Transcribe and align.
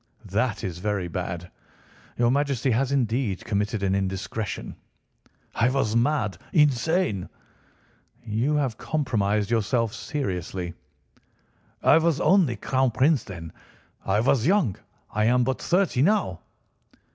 That 0.25 0.63
is 0.63 0.79
very 0.79 1.07
bad! 1.07 1.51
Your 2.17 2.31
Majesty 2.31 2.71
has 2.71 2.91
indeed 2.91 3.45
committed 3.45 3.83
an 3.83 3.93
indiscretion." 3.93 4.75
"I 5.53 5.69
was 5.69 5.95
mad—insane." 5.95 7.29
"You 8.25 8.55
have 8.55 8.79
compromised 8.79 9.51
yourself 9.51 9.93
seriously." 9.93 10.73
"I 11.83 11.99
was 11.99 12.19
only 12.19 12.55
Crown 12.55 12.89
Prince 12.89 13.23
then. 13.23 13.53
I 14.03 14.21
was 14.21 14.47
young. 14.47 14.75
I 15.11 15.25
am 15.25 15.43
but 15.43 15.61
thirty 15.61 16.01
now." 16.01 16.39